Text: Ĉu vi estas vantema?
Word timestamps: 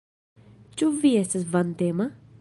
Ĉu 0.81 0.89
vi 1.03 1.13
estas 1.21 1.47
vantema? 1.53 2.13